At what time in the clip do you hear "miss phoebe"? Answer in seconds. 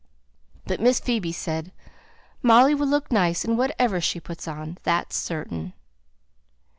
0.79-1.31